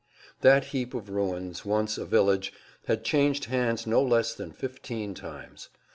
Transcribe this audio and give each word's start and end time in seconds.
That 0.39 0.63
heap 0.73 0.95
of 0.95 1.11
ruins, 1.11 1.63
once 1.63 1.99
a 1.99 2.05
village, 2.05 2.51
had 2.87 3.03
changed 3.03 3.45
hands 3.45 3.85
no 3.85 4.01
less 4.01 4.33
than 4.33 4.51
fifteen 4.51 5.13
times. 5.13 5.69